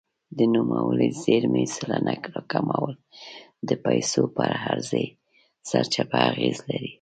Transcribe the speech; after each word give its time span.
د 0.37 0.39
نوموړې 0.55 1.09
زیرمې 1.23 1.65
سلنه 1.75 2.13
راکمول 2.33 2.93
د 3.67 3.69
پیسو 3.85 4.21
پر 4.35 4.51
عرضې 4.67 5.05
سرچپه 5.69 6.19
اغېز 6.31 6.57
لري. 6.69 6.89